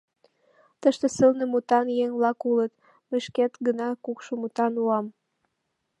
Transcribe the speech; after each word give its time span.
—Тыште 0.81 1.07
сылне 1.15 1.45
мутан 1.51 1.87
еҥ-влак 2.03 2.39
улыт, 2.49 2.73
мый 3.09 3.21
шкет 3.27 3.53
гына 3.65 3.89
кукшо 4.03 4.33
мутан 4.41 4.73
улам...» 4.81 5.05